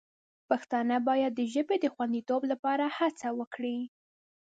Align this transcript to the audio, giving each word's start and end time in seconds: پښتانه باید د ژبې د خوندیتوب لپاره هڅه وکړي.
پښتانه 0.49 0.95
باید 1.09 1.31
د 1.35 1.41
ژبې 1.53 1.77
د 1.81 1.85
خوندیتوب 1.93 2.41
لپاره 2.51 2.85
هڅه 2.97 3.27
وکړي. 3.39 3.77